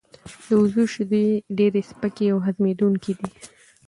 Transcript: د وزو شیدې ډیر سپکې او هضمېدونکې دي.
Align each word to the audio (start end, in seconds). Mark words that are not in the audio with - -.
د 0.47 0.47
وزو 0.61 0.83
شیدې 0.93 1.25
ډیر 1.57 1.73
سپکې 1.89 2.25
او 2.33 2.39
هضمېدونکې 2.45 3.11
دي. 3.19 3.29